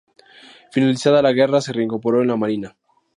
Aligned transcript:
Finalizada 0.71 1.21
la 1.21 1.31
guerra, 1.31 1.61
se 1.61 1.71
reincorporó 1.73 2.23
en 2.23 2.29
la 2.29 2.35
marina. 2.35 2.75